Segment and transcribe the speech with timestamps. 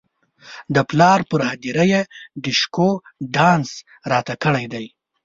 [0.75, 2.01] د پلار پر هدیره یې
[2.43, 2.89] ډیشکو
[3.35, 3.69] ډانس
[4.11, 4.85] راته کړی دی.